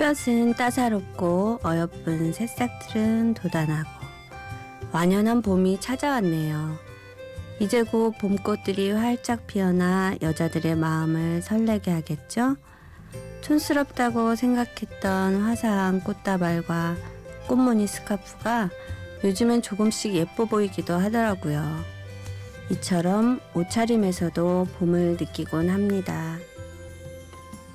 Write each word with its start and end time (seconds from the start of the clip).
햇볕은 0.00 0.54
따사롭고 0.54 1.60
어여쁜 1.62 2.32
새싹들은 2.32 3.34
돋아나고 3.34 3.88
완연한 4.92 5.42
봄이 5.42 5.78
찾아왔네요. 5.80 6.78
이제 7.60 7.82
곧 7.82 8.16
봄꽃들이 8.18 8.92
활짝 8.92 9.46
피어나 9.46 10.14
여자들의 10.22 10.74
마음을 10.76 11.42
설레게 11.42 11.90
하겠죠? 11.90 12.56
촌스럽다고 13.42 14.36
생각했던 14.36 15.42
화사한 15.42 16.00
꽃다발과 16.00 16.96
꽃무늬 17.46 17.86
스카프가 17.86 18.70
요즘엔 19.22 19.60
조금씩 19.60 20.14
예뻐 20.14 20.46
보이기도 20.46 20.94
하더라고요. 20.94 21.62
이처럼 22.70 23.40
옷차림에서도 23.52 24.68
봄을 24.78 25.18
느끼곤 25.20 25.68
합니다. 25.68 26.38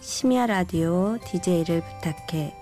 심야 0.06 0.46
라디오 0.46 1.18
DJ를 1.26 1.82
부탁해. 1.82 2.54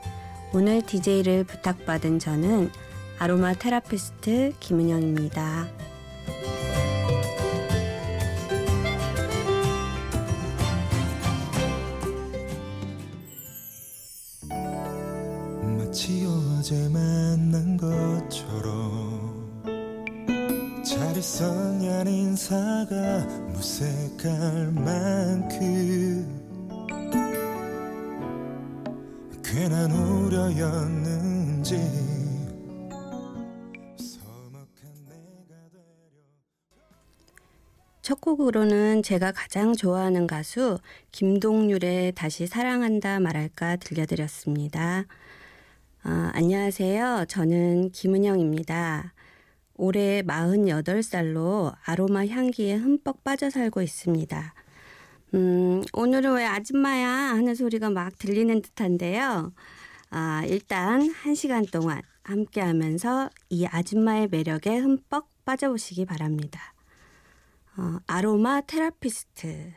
오늘 0.53 0.81
DJ를 0.81 1.43
부탁받은 1.43 2.17
저는 2.17 2.71
아로마 3.20 3.53
테라피스트 3.53 4.53
김은영입니다. 4.61 5.67
마치 15.77 16.25
어제 16.25 16.87
만난 16.87 17.75
것처럼 17.75 19.43
잘 20.85 21.18
있었냐는 21.18 22.09
인사가 22.09 23.25
무색할 23.51 24.71
만큼 24.71 26.43
괜한 29.54 29.91
우려였는지 29.91 31.77
첫 38.01 38.20
곡으로는 38.20 39.04
제가 39.04 39.31
가장 39.31 39.76
좋아하는 39.76 40.26
가수 40.26 40.79
김동률의 41.12 42.13
다시 42.13 42.48
사랑한다 42.48 43.20
말할까 43.20 43.76
들려드렸습니다. 43.76 45.05
아, 46.01 46.31
안녕하세요. 46.34 47.26
저는 47.27 47.91
김은영입니다. 47.91 49.13
올해 49.76 50.24
48살로 50.24 51.76
아로마 51.85 52.26
향기에 52.26 52.74
흠뻑 52.77 53.24
빠져 53.24 53.51
살고 53.51 53.84
있습니다. 53.84 54.55
음, 55.34 55.81
오늘은 55.93 56.35
왜 56.35 56.45
아줌마야 56.45 57.09
하는 57.09 57.55
소리가 57.55 57.89
막 57.89 58.17
들리는 58.20 58.62
듯한데요. 58.62 59.51
아, 60.12 60.43
일단 60.45 61.09
한 61.09 61.34
시간 61.34 61.65
동안 61.65 62.01
함께 62.23 62.62
하면서 62.62 63.29
이 63.49 63.65
아줌마의 63.65 64.28
매력에 64.29 64.78
흠뻑 64.78 65.25
빠져보시기 65.44 66.06
바랍니다. 66.06 66.73
어, 67.78 67.97
아로마 68.06 68.62
테라피스트. 68.62 69.73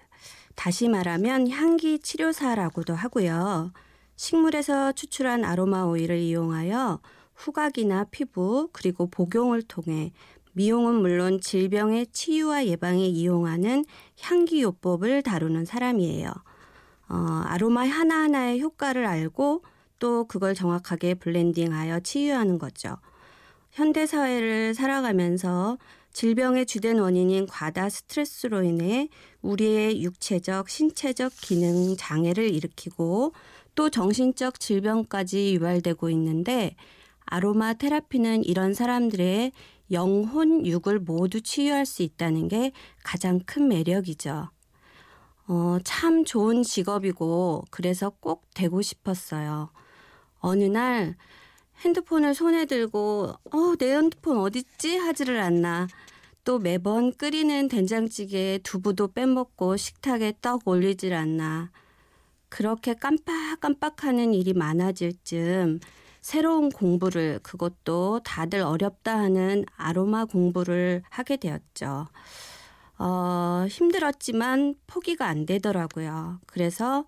다시 0.55 0.89
말하면 0.89 1.49
향기 1.49 1.99
치료사라고도 1.99 2.95
하고요. 2.95 3.73
식물에서 4.17 4.93
추출한 4.93 5.45
아로마 5.45 5.85
오일을 5.85 6.19
이용하여 6.19 7.01
후각이나 7.35 8.05
피부 8.11 8.69
그리고 8.73 9.09
복용을 9.09 9.63
통해 9.63 10.13
미용은 10.57 10.95
물론 10.95 11.39
질병의 11.39 12.07
치유와 12.13 12.65
예방에 12.65 13.05
이용하는 13.07 13.85
향기요법을 14.23 15.23
다루는 15.23 15.67
사람이에요. 15.67 16.31
어, 17.11 17.43
아로마 17.45 17.83
하나하나의 17.83 18.63
효과를 18.63 19.05
알고 19.05 19.63
또 19.99 20.25
그걸 20.25 20.55
정확하게 20.55 21.17
블렌딩하여 21.17 22.01
치유하는 22.01 22.59
거죠. 22.59 22.97
현대 23.71 24.07
사회를 24.07 24.73
살아가면서 24.73 25.77
질병의 26.15 26.65
주된 26.65 27.01
원인인 27.01 27.47
과다 27.47 27.91
스트레스로 27.91 28.63
인해 28.63 29.11
우리의 29.43 30.03
육체적, 30.03 30.71
신체적 30.71 31.33
기능 31.39 31.95
장애를 31.99 32.49
일으키고 32.49 33.35
또 33.75 33.91
정신적 33.91 34.59
질병까지 34.59 35.53
유발되고 35.53 36.09
있는데 36.09 36.77
아로마 37.27 37.75
테라피는 37.75 38.45
이런 38.45 38.73
사람들의 38.73 39.53
영혼, 39.91 40.67
육을 40.67 41.01
모두 41.01 41.41
치유할 41.41 41.87
수 41.87 42.03
있다는 42.03 42.49
게 42.49 42.73
가장 43.05 43.41
큰 43.47 43.69
매력이죠. 43.69 44.51
어, 45.49 45.79
참 45.85 46.25
좋은 46.25 46.63
직업이고 46.63 47.65
그래서 47.71 48.11
꼭 48.11 48.45
되고 48.55 48.83
싶었어요. 48.83 49.71
어느 50.41 50.65
날 50.65 51.17
핸드폰을 51.85 52.35
손에 52.35 52.65
들고 52.65 53.35
어, 53.53 53.75
내 53.79 53.95
핸드폰 53.95 54.39
어딨지? 54.39 54.97
하지를 54.97 55.41
않나. 55.41 55.87
또 56.45 56.59
매번 56.59 57.13
끓이는 57.13 57.69
된장찌개에 57.69 58.59
두부도 58.59 59.09
빼먹고 59.09 59.77
식탁에 59.77 60.35
떡 60.41 60.67
올리질 60.67 61.13
않나. 61.13 61.71
그렇게 62.49 62.95
깜빡깜빡하는 62.95 64.33
일이 64.33 64.53
많아질 64.53 65.13
즈음 65.25 65.81
새로운 66.27 66.71
공부를 66.71 67.39
그것도 67.45 68.19
다들 68.25 68.61
어렵다 68.61 69.17
하는 69.17 69.65
아로마 69.77 70.25
공부를 70.25 71.05
하게 71.09 71.37
되었죠. 71.37 72.09
어, 72.99 73.65
힘들었지만 73.71 74.75
포기가 74.89 75.29
안 75.29 75.47
되더라고요. 75.47 76.41
그래서 76.47 77.05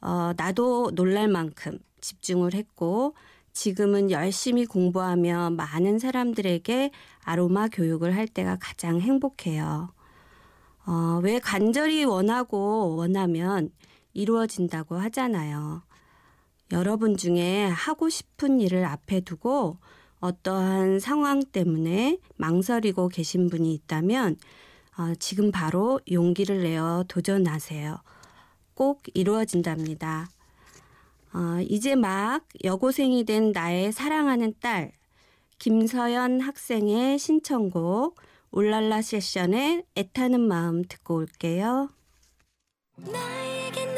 어, 0.00 0.32
나도 0.36 0.90
놀랄 0.96 1.28
만큼 1.28 1.78
집중을 2.00 2.54
했고 2.54 3.14
지금은 3.52 4.10
열심히 4.10 4.66
공부하며 4.66 5.50
많은 5.50 6.00
사람들에게 6.00 6.90
아로마 7.22 7.68
교육을 7.68 8.16
할 8.16 8.26
때가 8.26 8.58
가장 8.60 9.00
행복해요. 9.00 9.94
어, 10.86 11.20
왜 11.22 11.38
간절히 11.38 12.02
원하고 12.02 12.96
원하면 12.96 13.70
이루어진다고 14.12 14.96
하잖아요. 14.96 15.84
여러분 16.72 17.16
중에 17.16 17.66
하고 17.66 18.08
싶은 18.08 18.60
일을 18.60 18.84
앞에 18.84 19.20
두고 19.20 19.78
어떠한 20.20 21.00
상황 21.00 21.42
때문에 21.42 22.18
망설이고 22.36 23.08
계신 23.08 23.48
분이 23.48 23.72
있다면 23.74 24.36
어, 24.98 25.14
지금 25.18 25.50
바로 25.50 26.00
용기를 26.10 26.62
내어 26.62 27.04
도전하세요. 27.08 27.96
꼭 28.74 29.02
이루어진답니다. 29.14 30.28
어, 31.32 31.60
이제 31.68 31.94
막 31.94 32.44
여고생이 32.64 33.24
된 33.24 33.52
나의 33.52 33.92
사랑하는 33.92 34.54
딸 34.60 34.92
김서연 35.58 36.40
학생의 36.40 37.18
신청곡 37.18 38.16
울랄라 38.50 39.02
세션의 39.02 39.84
애타는 39.96 40.40
마음 40.40 40.82
듣고 40.82 41.16
올게요. 41.16 41.88
나에게 42.96 43.89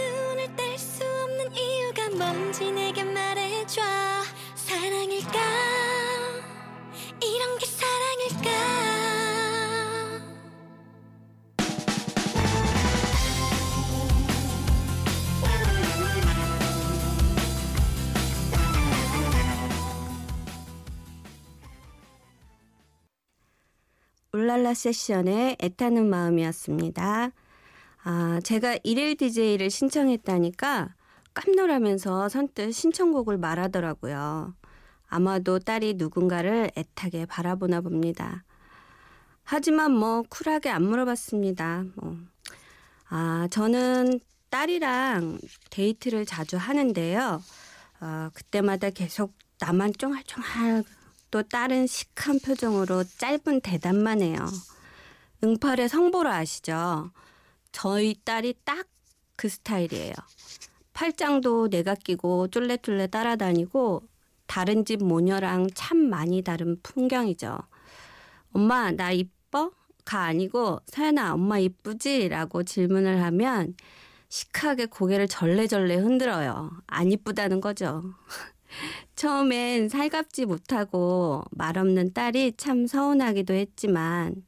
울랄라 24.34 24.72
세션의 24.72 25.58
애타는 25.60 26.08
마음이었습니다. 26.08 27.32
아, 28.04 28.40
제가 28.42 28.78
일일 28.82 29.14
DJ를 29.14 29.68
신청했다니까 29.68 30.94
깜놀하면서 31.34 32.30
선뜻 32.30 32.72
신청곡을 32.72 33.36
말하더라고요. 33.36 34.54
아마도 35.06 35.58
딸이 35.58 35.94
누군가를 35.98 36.70
애타게 36.74 37.26
바라보나 37.26 37.82
봅니다. 37.82 38.42
하지만 39.44 39.92
뭐 39.92 40.22
쿨하게 40.30 40.70
안 40.70 40.82
물어봤습니다. 40.84 41.84
뭐. 41.96 42.16
아, 43.10 43.48
저는 43.50 44.18
딸이랑 44.48 45.40
데이트를 45.68 46.24
자주 46.24 46.56
하는데요. 46.56 47.42
어, 48.00 48.30
그때마다 48.32 48.88
계속 48.88 49.34
나만 49.58 49.92
쫑알쫑알 49.98 50.84
또 51.32 51.42
딸은 51.42 51.88
시크한 51.88 52.38
표정으로 52.38 53.02
짧은 53.02 53.62
대답만 53.62 54.22
해요. 54.22 54.36
응팔의 55.42 55.88
성보라 55.88 56.32
아시죠? 56.36 57.10
저희 57.72 58.14
딸이 58.24 58.54
딱 58.64 58.86
그 59.42 59.48
스타일이에요. 59.48 60.12
팔짱도 60.92 61.68
내가 61.68 61.96
끼고 61.96 62.46
쫄래쫄래 62.48 63.08
따라다니고 63.08 64.02
다른 64.46 64.84
집 64.84 65.02
모녀랑 65.02 65.66
참 65.74 65.96
많이 65.96 66.42
다른 66.42 66.76
풍경이죠. 66.82 67.58
엄마 68.52 68.92
나 68.92 69.10
이뻐? 69.10 69.72
가 70.04 70.20
아니고 70.22 70.80
서연아 70.86 71.34
엄마 71.34 71.58
이쁘지? 71.58 72.28
라고 72.28 72.62
질문을 72.62 73.20
하면 73.22 73.74
시크하게 74.28 74.86
고개를 74.86 75.26
절레절레 75.26 75.96
흔들어요. 75.96 76.70
안 76.86 77.10
이쁘다는 77.10 77.60
거죠. 77.60 78.02
처음엔 79.14 79.88
살갑지 79.88 80.46
못하고 80.46 81.42
말없는 81.50 82.12
딸이 82.12 82.54
참 82.56 82.86
서운하기도 82.86 83.54
했지만 83.54 84.44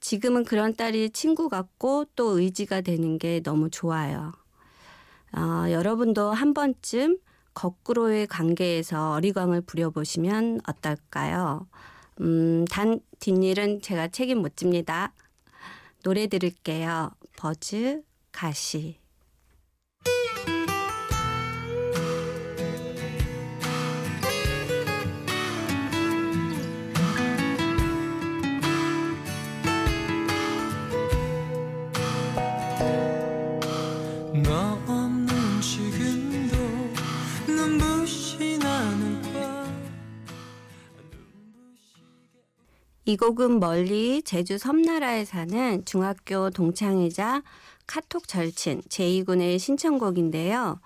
지금은 0.00 0.44
그런 0.44 0.74
딸이 0.74 1.10
친구 1.10 1.48
같고 1.48 2.06
또 2.16 2.38
의지가 2.38 2.80
되는 2.82 3.18
게 3.18 3.40
너무 3.40 3.70
좋아요. 3.70 4.32
어, 5.36 5.70
여러분도 5.70 6.32
한 6.32 6.54
번쯤 6.54 7.18
거꾸로의 7.54 8.26
관계에서 8.28 9.12
어리광을 9.12 9.62
부려보시면 9.62 10.60
어떨까요? 10.66 11.66
음, 12.20 12.64
단 12.66 13.00
뒷일은 13.18 13.82
제가 13.82 14.08
책임 14.08 14.38
못 14.38 14.56
집니다. 14.56 15.12
노래 16.02 16.28
들을게요. 16.28 17.10
버즈 17.36 18.02
가시. 18.30 18.98
이 43.08 43.16
곡은 43.16 43.58
멀리 43.58 44.20
제주 44.20 44.58
섬나라에 44.58 45.24
사는 45.24 45.82
중학교 45.86 46.50
동창이자 46.50 47.42
카톡 47.86 48.28
절친 48.28 48.82
제이군의 48.90 49.58
신청곡인데요. 49.58 50.78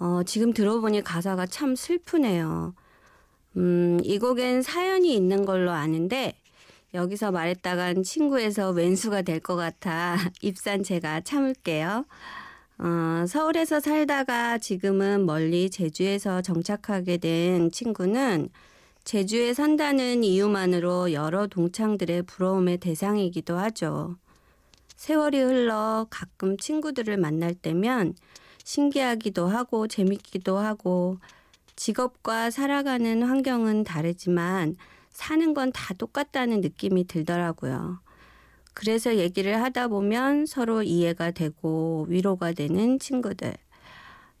어, 0.00 0.22
지금 0.26 0.52
들어보니 0.52 1.02
가사가 1.02 1.46
참 1.46 1.76
슬프네요. 1.76 2.74
음, 3.56 4.00
이 4.02 4.18
곡엔 4.18 4.62
사연이 4.62 5.14
있는 5.14 5.44
걸로 5.44 5.70
아는데 5.70 6.34
여기서 6.92 7.30
말했다간 7.30 8.02
친구에서 8.02 8.70
왼수가 8.70 9.22
될 9.22 9.38
것 9.38 9.54
같아 9.54 10.16
입산 10.42 10.82
제가 10.82 11.20
참을게요. 11.20 12.04
어, 12.78 13.24
서울에서 13.28 13.78
살다가 13.78 14.58
지금은 14.58 15.24
멀리 15.24 15.70
제주에서 15.70 16.42
정착하게 16.42 17.18
된 17.18 17.70
친구는 17.70 18.48
제주에 19.10 19.54
산다는 19.54 20.22
이유만으로 20.22 21.12
여러 21.12 21.48
동창들의 21.48 22.22
부러움의 22.22 22.78
대상이기도 22.78 23.58
하죠. 23.58 24.14
세월이 24.94 25.40
흘러 25.40 26.06
가끔 26.10 26.56
친구들을 26.56 27.16
만날 27.16 27.52
때면 27.52 28.14
신기하기도 28.62 29.48
하고 29.48 29.88
재밌기도 29.88 30.58
하고 30.58 31.18
직업과 31.74 32.52
살아가는 32.52 33.24
환경은 33.24 33.82
다르지만 33.82 34.76
사는 35.10 35.54
건 35.54 35.72
다 35.72 35.92
똑같다는 35.94 36.60
느낌이 36.60 37.08
들더라고요. 37.08 37.98
그래서 38.74 39.16
얘기를 39.16 39.60
하다 39.60 39.88
보면 39.88 40.46
서로 40.46 40.84
이해가 40.84 41.32
되고 41.32 42.06
위로가 42.08 42.52
되는 42.52 43.00
친구들. 43.00 43.54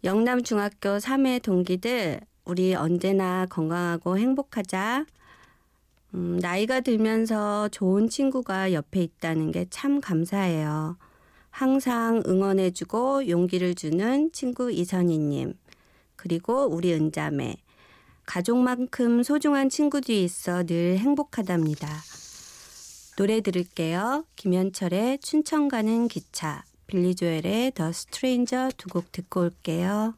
영남중학교 0.04 0.98
3회 0.98 1.42
동기들 1.42 2.20
우리 2.50 2.74
언제나 2.74 3.46
건강하고 3.46 4.18
행복하자. 4.18 5.06
음, 6.14 6.38
나이가 6.42 6.80
들면서 6.80 7.68
좋은 7.68 8.08
친구가 8.08 8.72
옆에 8.72 9.02
있다는 9.04 9.52
게 9.52 9.66
참 9.70 10.00
감사해요. 10.00 10.96
항상 11.50 12.22
응원해주고 12.26 13.28
용기를 13.28 13.76
주는 13.76 14.32
친구 14.32 14.72
이선희님. 14.72 15.54
그리고 16.16 16.66
우리 16.66 16.92
은자매. 16.92 17.54
가족만큼 18.26 19.22
소중한 19.22 19.68
친구들이 19.68 20.24
있어 20.24 20.64
늘 20.64 20.98
행복하답니다. 20.98 21.88
노래 23.16 23.40
들을게요. 23.40 24.24
김현철의 24.34 25.20
춘천 25.20 25.68
가는 25.68 26.08
기차, 26.08 26.64
빌리 26.88 27.14
조엘의 27.14 27.72
더 27.76 27.92
스트레인저 27.92 28.70
두 28.76 28.88
곡 28.88 29.12
듣고 29.12 29.42
올게요. 29.42 30.14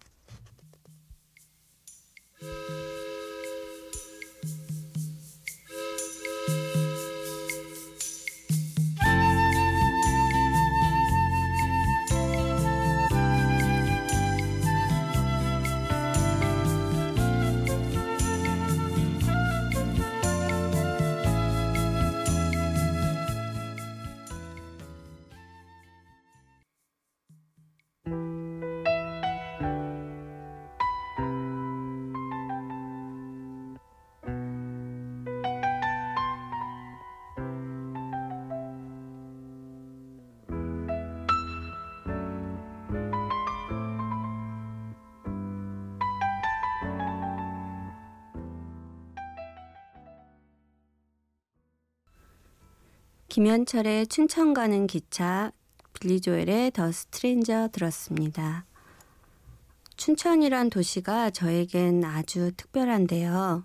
김현철의 53.32 54.08
춘천 54.08 54.52
가는 54.52 54.86
기차, 54.86 55.52
빌리 55.94 56.20
조엘의 56.20 56.72
더 56.72 56.92
스트레인저 56.92 57.70
들었습니다. 57.72 58.66
춘천이란 59.96 60.68
도시가 60.68 61.30
저에겐 61.30 62.04
아주 62.04 62.52
특별한데요. 62.54 63.64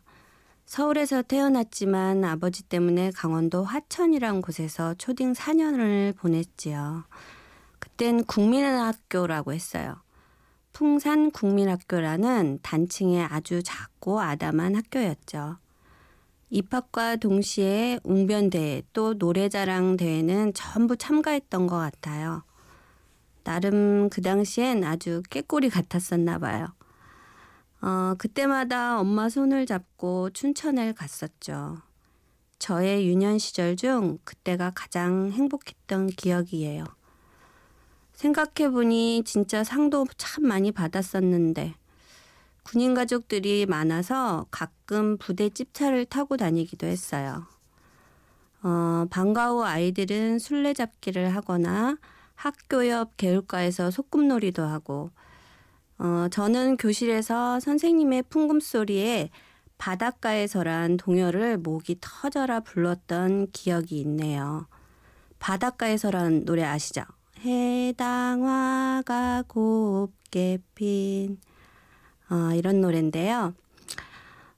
서울에서 0.65 1.21
태어났지만 1.21 2.23
아버지 2.23 2.63
때문에 2.63 3.11
강원도 3.11 3.65
화천이란 3.65 4.41
곳에서 4.41 4.93
초딩 4.93 5.33
4년을 5.33 6.15
보냈지요. 6.15 7.03
그땐 7.79 8.23
국민학교라고 8.23 9.51
했어요. 9.51 9.97
풍산 10.71 11.29
국민학교라는 11.29 12.59
단층의 12.61 13.25
아주 13.25 13.61
작고 13.61 14.21
아담한 14.21 14.77
학교였죠. 14.77 15.57
입학과 16.49 17.17
동시에 17.17 17.99
웅변대회 18.03 18.83
또 18.93 19.13
노래자랑 19.13 19.97
대회는 19.97 20.53
전부 20.53 20.95
참가했던 20.95 21.67
것 21.67 21.77
같아요. 21.77 22.43
나름 23.43 24.09
그 24.09 24.21
당시엔 24.21 24.83
아주 24.83 25.21
깨꼬리 25.29 25.69
같았었나 25.69 26.39
봐요. 26.39 26.67
어, 27.81 28.15
그때마다 28.17 28.99
엄마 28.99 29.29
손을 29.29 29.65
잡고 29.65 30.31
춘천을 30.31 30.93
갔었죠. 30.93 31.77
저의 32.59 33.07
유년 33.07 33.37
시절 33.37 33.75
중 33.75 34.17
그때가 34.23 34.71
가장 34.73 35.31
행복했던 35.31 36.07
기억이에요. 36.07 36.85
생각해보니 38.13 39.23
진짜 39.25 39.63
상도 39.63 40.07
참 40.17 40.47
많이 40.47 40.71
받았었는데 40.71 41.75
군인 42.67 42.93
가족들이 42.93 43.65
많아서 43.65 44.45
가끔 44.51 45.17
부대 45.17 45.49
찝차를 45.49 46.03
타고 46.03 46.35
다니기도 46.35 46.85
했어요. 46.85 47.45
어, 48.61 49.05
방과 49.09 49.51
후 49.51 49.63
아이들은 49.63 50.39
술래잡기를 50.39 51.33
하거나 51.33 51.97
학교 52.35 52.89
옆 52.89 53.15
개울가에서 53.15 53.89
소꿉놀이도 53.89 54.65
하고, 54.65 55.11
어, 55.97 56.27
저는 56.29 56.75
교실에서 56.75 57.61
선생님의 57.61 58.23
풍금 58.23 58.59
소리에 58.59 59.29
바닷가에서란 59.77 60.97
동요를 60.97 61.59
목이 61.59 61.95
터져라 62.01 62.59
불렀던 62.59 63.51
기억이 63.53 63.97
있네요. 64.01 64.67
바닷가에서란 65.39 66.43
노래 66.43 66.63
아시죠? 66.63 67.03
해당화가 67.45 69.45
곱게 69.47 70.57
핀 70.75 71.37
어, 72.29 72.53
이런 72.53 72.81
노래인데요. 72.81 73.53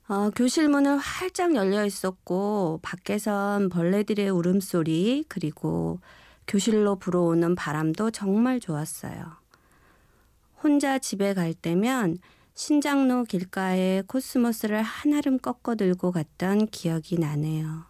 어, 0.08 0.32
교실 0.36 0.70
문은 0.70 0.98
활짝 0.98 1.54
열려 1.54 1.86
있었고 1.86 2.80
밖에선 2.82 3.70
벌레들의 3.70 4.30
울음소리 4.30 5.26
그리고 5.28 6.00
교실로 6.48 6.96
불어오는 6.96 7.54
바람도 7.54 8.10
정말 8.10 8.60
좋았어요. 8.60 9.38
혼자 10.64 10.98
집에 10.98 11.34
갈 11.34 11.54
때면 11.54 12.18
신장로 12.56 13.24
길가에 13.26 14.02
코스모스를 14.08 14.82
한아름 14.82 15.38
꺾어 15.38 15.76
들고 15.76 16.12
갔던 16.12 16.68
기억이 16.68 17.20
나네요. 17.20 17.86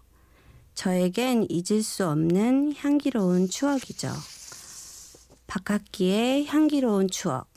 저에겐 0.76 1.48
잊을 1.50 1.82
수 1.82 2.08
없는 2.08 2.76
향기로운 2.76 3.50
추억이죠. 3.50 4.10
박학기의 5.48 6.46
향기로운 6.46 7.10
추억, 7.10 7.48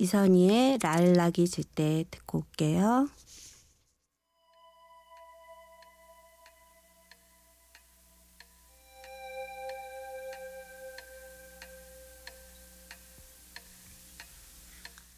이선희의 0.00 0.78
랄락이 0.82 1.46
질 1.46 1.64
때 1.74 2.04
듣고 2.10 2.38
올게요. 2.38 3.06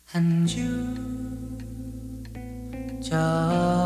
한주 0.06 0.60
젖 3.00 3.81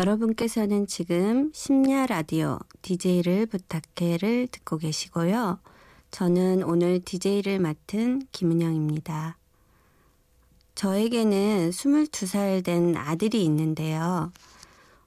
여러분께서는 0.00 0.86
지금 0.86 1.50
심야 1.52 2.06
라디오 2.06 2.58
DJ를 2.80 3.44
부탁해를 3.44 4.48
듣고 4.50 4.78
계시고요. 4.78 5.58
저는 6.10 6.62
오늘 6.62 7.00
DJ를 7.00 7.58
맡은 7.58 8.22
김은영입니다. 8.32 9.36
저에게는 10.74 11.68
22살 11.68 12.64
된 12.64 12.96
아들이 12.96 13.44
있는데요. 13.44 14.32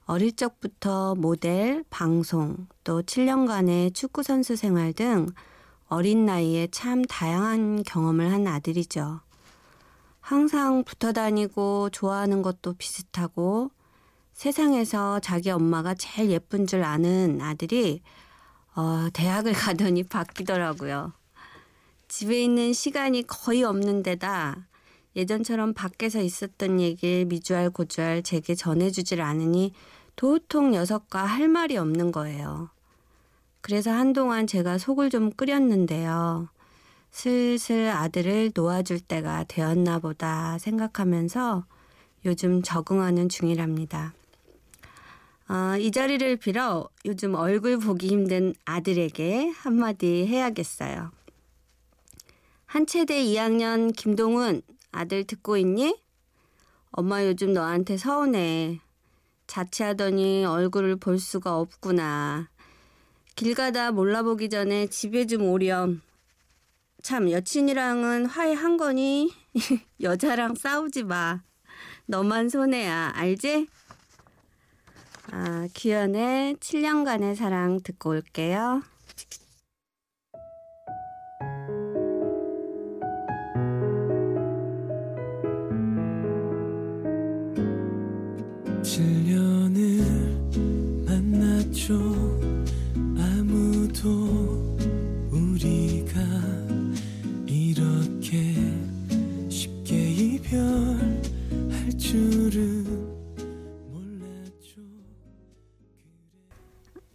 어릴 0.06 0.36
적부터 0.36 1.16
모델, 1.16 1.82
방송, 1.90 2.68
또 2.84 3.02
7년간의 3.02 3.94
축구선수 3.94 4.54
생활 4.54 4.92
등 4.92 5.26
어린 5.88 6.24
나이에 6.24 6.68
참 6.70 7.02
다양한 7.02 7.82
경험을 7.82 8.30
한 8.30 8.46
아들이죠. 8.46 9.20
항상 10.20 10.84
붙어 10.84 11.12
다니고 11.12 11.90
좋아하는 11.90 12.42
것도 12.42 12.74
비슷하고 12.74 13.72
세상에서 14.34 15.20
자기 15.20 15.50
엄마가 15.50 15.94
제일 15.94 16.30
예쁜 16.30 16.66
줄 16.66 16.82
아는 16.82 17.40
아들이 17.40 18.02
어, 18.74 19.08
대학을 19.12 19.52
가더니 19.54 20.02
바뀌더라고요. 20.02 21.12
집에 22.08 22.42
있는 22.42 22.72
시간이 22.72 23.26
거의 23.26 23.62
없는 23.62 24.02
데다 24.02 24.66
예전처럼 25.16 25.72
밖에서 25.74 26.20
있었던 26.20 26.80
얘기를 26.80 27.24
미주알 27.24 27.70
고주알 27.70 28.22
제게 28.22 28.54
전해주질 28.54 29.22
않으니 29.22 29.72
도통 30.16 30.72
녀석과 30.72 31.24
할 31.24 31.48
말이 31.48 31.76
없는 31.76 32.12
거예요. 32.12 32.70
그래서 33.60 33.90
한동안 33.92 34.46
제가 34.46 34.78
속을 34.78 35.10
좀 35.10 35.30
끓였는데요. 35.32 36.48
슬슬 37.10 37.88
아들을 37.88 38.50
놓아줄 38.54 39.00
때가 39.00 39.44
되었나 39.44 40.00
보다 40.00 40.58
생각하면서 40.58 41.64
요즘 42.26 42.62
적응하는 42.62 43.28
중이랍니다. 43.28 44.12
아, 45.46 45.76
이 45.78 45.90
자리를 45.90 46.36
빌어 46.36 46.88
요즘 47.04 47.34
얼굴 47.34 47.78
보기 47.78 48.08
힘든 48.08 48.54
아들에게 48.64 49.50
한마디 49.50 50.26
해야겠어요. 50.26 51.12
한체대 52.64 53.22
2학년 53.24 53.94
김동훈 53.94 54.62
아들 54.90 55.24
듣고 55.24 55.56
있니? 55.58 56.00
엄마 56.92 57.24
요즘 57.26 57.52
너한테 57.52 57.96
서운해. 57.98 58.80
자취하더니 59.46 60.46
얼굴을 60.46 60.96
볼 60.96 61.18
수가 61.18 61.58
없구나. 61.58 62.48
길 63.36 63.54
가다 63.54 63.92
몰라보기 63.92 64.48
전에 64.48 64.86
집에 64.86 65.26
좀 65.26 65.42
오렴. 65.42 66.00
참 67.02 67.30
여친이랑은 67.30 68.26
화해한 68.26 68.78
거니? 68.78 69.30
여자랑 70.00 70.54
싸우지 70.54 71.02
마. 71.02 71.42
너만 72.06 72.48
손해야. 72.48 73.12
알지? 73.14 73.68
아, 75.32 75.66
규현의 75.74 76.56
7년간의 76.56 77.34
사랑 77.34 77.80
듣고 77.82 78.10
올게요. 78.10 78.82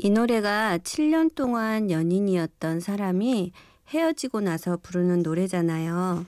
이 0.10 0.12
노래가 0.12 0.80
7년 0.80 1.36
동안 1.36 1.92
연인이었던 1.92 2.80
사람이 2.80 3.52
헤어지고 3.90 4.42
나서 4.42 4.76
부르는 4.76 5.22
노래잖아요. 5.22 6.26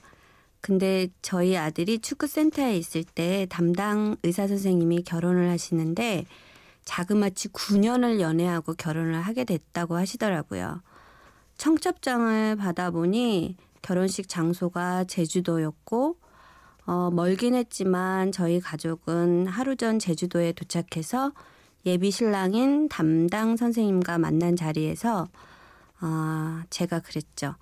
근데 0.61 1.07
저희 1.23 1.57
아들이 1.57 1.97
축구센터에 1.97 2.77
있을 2.77 3.03
때 3.03 3.47
담당 3.49 4.17
의사 4.21 4.45
선생님이 4.45 5.01
결혼을 5.01 5.49
하시는데 5.49 6.25
자그마치 6.85 7.49
9년을 7.49 8.19
연애하고 8.19 8.75
결혼을 8.75 9.19
하게 9.19 9.45
됐다고 9.45 9.95
하시더라고요. 9.95 10.83
청첩장을 11.57 12.57
받아보니 12.57 13.57
결혼식 13.81 14.29
장소가 14.29 15.05
제주도였고 15.05 16.17
어, 16.85 17.09
멀긴 17.09 17.55
했지만 17.55 18.31
저희 18.31 18.59
가족은 18.59 19.47
하루 19.47 19.75
전 19.75 19.97
제주도에 19.97 20.51
도착해서 20.51 21.31
예비 21.85 22.11
신랑인 22.11 22.89
담당 22.89 23.57
선생님과 23.57 24.17
만난 24.17 24.55
자리에서 24.55 25.27
아, 25.99 26.63
제가 26.69 26.99
그랬죠. 26.99 27.55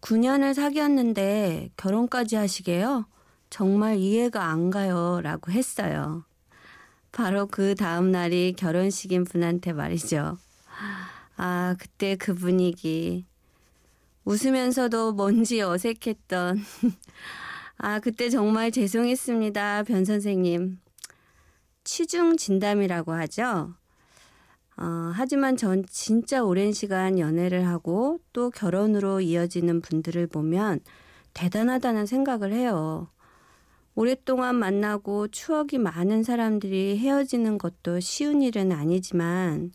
9년을 0.00 0.54
사귀었는데 0.54 1.70
결혼까지 1.76 2.36
하시게요? 2.36 3.06
정말 3.50 3.96
이해가 3.98 4.44
안 4.44 4.70
가요. 4.70 5.20
라고 5.22 5.52
했어요. 5.52 6.24
바로 7.12 7.46
그 7.46 7.74
다음 7.74 8.12
날이 8.12 8.54
결혼식인 8.56 9.24
분한테 9.24 9.72
말이죠. 9.72 10.38
아, 11.36 11.74
그때 11.78 12.16
그 12.16 12.34
분위기. 12.34 13.26
웃으면서도 14.24 15.12
뭔지 15.12 15.60
어색했던. 15.60 16.58
아, 17.78 17.98
그때 17.98 18.28
정말 18.30 18.70
죄송했습니다. 18.70 19.82
변 19.84 20.04
선생님. 20.04 20.78
취중 21.84 22.36
진담이라고 22.36 23.12
하죠. 23.12 23.74
어, 24.76 25.12
하지만 25.14 25.56
전 25.56 25.84
진짜 25.86 26.42
오랜 26.42 26.72
시간 26.72 27.18
연애를 27.18 27.66
하고 27.66 28.18
또 28.32 28.50
결혼으로 28.50 29.20
이어지는 29.20 29.82
분들을 29.82 30.26
보면 30.28 30.80
대단하다는 31.34 32.06
생각을 32.06 32.52
해요. 32.52 33.08
오랫동안 33.94 34.54
만나고 34.56 35.28
추억이 35.28 35.78
많은 35.78 36.22
사람들이 36.22 36.96
헤어지는 36.98 37.58
것도 37.58 38.00
쉬운 38.00 38.40
일은 38.40 38.72
아니지만 38.72 39.72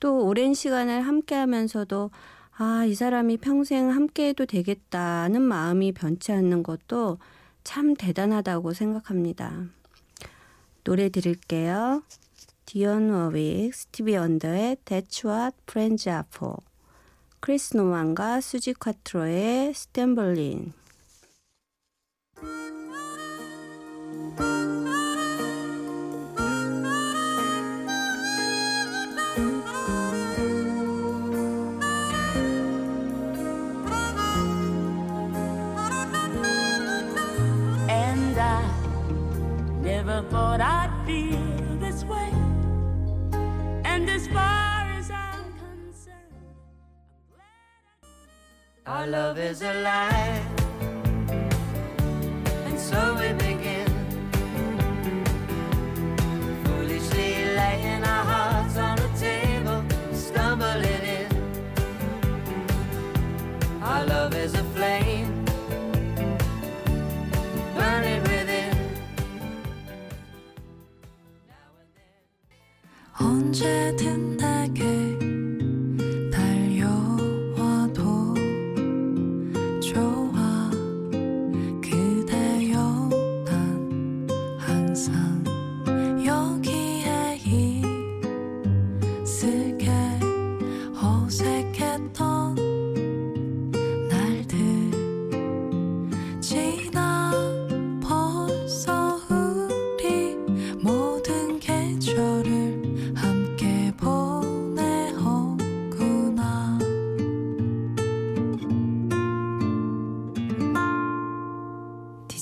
또 0.00 0.26
오랜 0.26 0.52
시간을 0.52 1.02
함께 1.02 1.34
하면서도 1.36 2.10
아, 2.58 2.84
이 2.84 2.94
사람이 2.94 3.38
평생 3.38 3.90
함께 3.90 4.28
해도 4.28 4.44
되겠다는 4.44 5.40
마음이 5.40 5.92
변치 5.92 6.32
않는 6.32 6.62
것도 6.62 7.18
참 7.64 7.94
대단하다고 7.94 8.74
생각합니다. 8.74 9.64
노래 10.84 11.08
들을게요. 11.08 12.02
디온 12.66 13.10
워윅, 13.10 13.70
스티비 13.72 14.16
원더의 14.16 14.78
That's 14.84 15.24
What 15.24 15.56
Friends 15.68 16.08
Are 16.08 16.24
For 16.34 16.56
크리스 17.40 17.76
노만과 17.76 18.40
수지 18.40 18.72
콰트로의 18.72 19.74
Stumblin' 19.74 20.54
In 20.54 20.72
But 40.30 40.60
I'd 40.60 40.92
feel 41.06 41.78
this 41.78 42.04
way. 42.04 42.30
And 43.84 44.08
as 44.08 44.26
far 44.28 44.90
as 44.98 45.10
I'm 45.10 45.44
concerned, 45.58 46.56
Our 48.86 49.06
love 49.06 49.38
is 49.38 49.62
alive. 49.62 50.61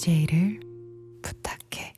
DJ를 0.01 0.61
부탁해 1.21 1.93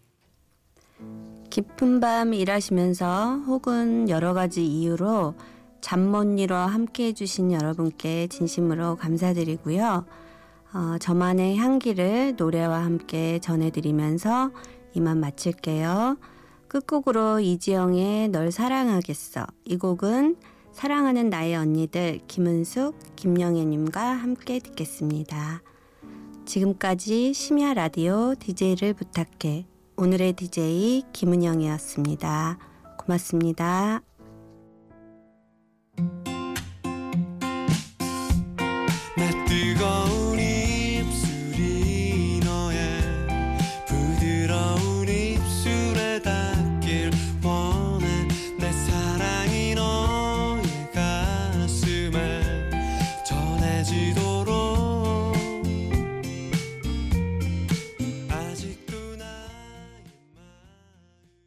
깊은 1.50 2.00
밤 2.00 2.35
일하시면서 2.35 3.44
혹은 3.47 4.09
여러 4.09 4.35
가지 4.35 4.66
이유로 4.66 5.35
잠 5.80 6.11
못 6.11 6.25
이뤄 6.38 6.56
함께 6.56 7.06
해주신 7.06 7.52
여러분께 7.52 8.26
진심으로 8.28 8.97
감사드리고요. 8.97 10.06
어, 10.75 10.99
저만의 10.99 11.56
향기를 11.56 12.35
노래와 12.37 12.85
함께 12.85 13.38
전해드리면서 13.40 14.50
이만 14.94 15.21
마칠게요. 15.21 16.18
끝곡으로 16.68 17.40
이지영의 17.40 18.28
널 18.28 18.50
사랑하겠어. 18.50 19.47
이 19.64 19.76
곡은 19.76 20.37
사랑하는 20.73 21.30
나의 21.30 21.54
언니들 21.56 22.21
김은숙, 22.26 22.97
김영애님과 23.16 24.00
함께 24.00 24.59
듣겠습니다. 24.59 25.62
지금까지 26.44 27.32
심야 27.32 27.75
라디오 27.75 28.34
DJ를 28.34 28.94
부탁해 28.94 29.66
오늘의 29.96 30.32
DJ 30.34 31.02
김은영이었습니다. 31.12 32.58
고맙습니다. 32.99 34.02
나 39.16 39.44
뜨거운 39.46 40.11